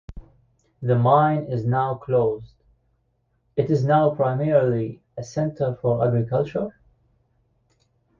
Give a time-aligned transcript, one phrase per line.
[0.81, 2.55] The mine is now closed;
[3.55, 6.73] it is now primarily a centre for agriculture.